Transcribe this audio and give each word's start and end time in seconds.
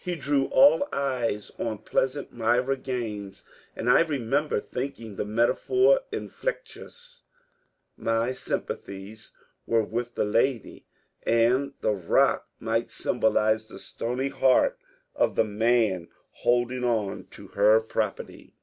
He 0.00 0.16
drew 0.16 0.46
all 0.46 0.88
eyes 0.90 1.52
on 1.60 1.78
pleasant 1.78 2.32
Myra 2.32 2.76
Gbtines, 2.76 3.44
and 3.76 3.88
I 3.88 4.00
remember 4.00 4.58
thinking 4.58 5.14
the 5.14 5.24
metaphor 5.24 6.00
infelicitous. 6.10 7.22
My 7.96 8.32
sympathies 8.32 9.30
were 9.64 9.84
with 9.84 10.16
the 10.16 10.24
lady, 10.24 10.86
and 11.22 11.72
the 11.82 11.92
*^ 11.94 12.02
rock" 12.04 12.48
might 12.68 12.90
symbolize 12.90 13.62
the 13.66 13.78
stony 13.78 14.26
heart 14.28 14.76
of 15.14 15.38
100 15.38 15.52
MONCXJRE 15.52 15.56
DANIEL 15.56 15.56
CONWAY 15.56 15.86
the 15.86 15.90
man 16.00 16.08
holding 16.32 16.82
on 16.84 17.26
to 17.30 17.46
her 17.46 17.78
property. 17.80 18.54